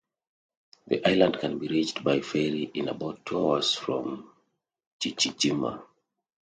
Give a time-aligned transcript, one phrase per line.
[0.87, 4.31] The island can be reached by ferry in about two hours from
[4.99, 5.85] Chichijima.